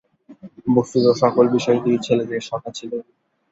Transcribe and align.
বস্তুত 0.67 1.05
সকল 1.21 1.45
বিষয়েই 1.55 1.83
তিনি 1.83 1.97
ছেলেদের 2.07 2.41
সখা 2.49 2.71
ছিলেন। 2.77 3.01